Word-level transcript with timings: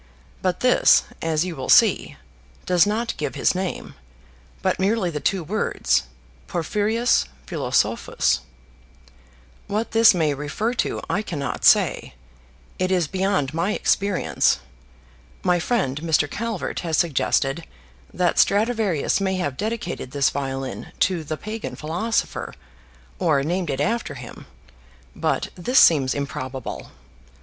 But 0.41 0.61
this, 0.61 1.03
as 1.21 1.45
you 1.45 1.55
will 1.55 1.69
see, 1.69 2.15
does 2.65 2.87
not 2.87 3.13
give 3.17 3.35
his 3.35 3.53
name, 3.53 3.93
but 4.63 4.79
merely 4.79 5.11
the 5.11 5.19
two 5.19 5.43
words 5.43 6.05
'Porphyrius 6.47 7.25
philosophus.' 7.45 8.39
What 9.67 9.91
this 9.91 10.15
may 10.15 10.33
refer 10.33 10.73
to 10.73 11.03
I 11.07 11.21
cannot 11.21 11.65
say: 11.65 12.15
it 12.79 12.89
is 12.91 13.05
beyond 13.07 13.53
my 13.53 13.73
experience. 13.73 14.57
My 15.43 15.59
friend 15.59 16.01
Mr. 16.01 16.27
Calvert 16.27 16.79
has 16.79 16.97
suggested 16.97 17.63
that 18.11 18.39
Stradivarius 18.39 19.21
may 19.21 19.35
have 19.35 19.55
dedicated 19.55 20.09
this 20.09 20.31
violin 20.31 20.91
to 21.01 21.23
the 21.23 21.37
pagan 21.37 21.75
philosopher, 21.75 22.55
or 23.19 23.43
named 23.43 23.69
it 23.69 23.79
after 23.79 24.15
him; 24.15 24.47
but 25.15 25.49
this 25.53 25.77
seems 25.77 26.15
improbable. 26.15 26.89